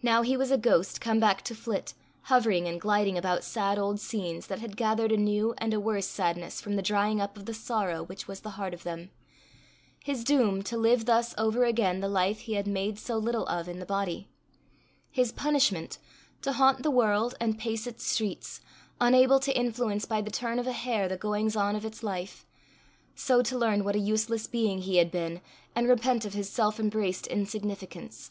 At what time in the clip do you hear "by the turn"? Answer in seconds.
20.06-20.58